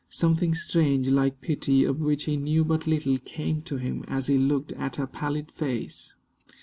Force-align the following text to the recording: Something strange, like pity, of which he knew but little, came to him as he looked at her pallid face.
Something 0.09 0.55
strange, 0.55 1.11
like 1.11 1.41
pity, 1.41 1.83
of 1.83 2.01
which 2.01 2.23
he 2.23 2.35
knew 2.35 2.65
but 2.65 2.87
little, 2.87 3.19
came 3.19 3.61
to 3.61 3.77
him 3.77 4.03
as 4.07 4.25
he 4.25 4.37
looked 4.39 4.71
at 4.71 4.95
her 4.95 5.05
pallid 5.05 5.51
face. 5.51 6.13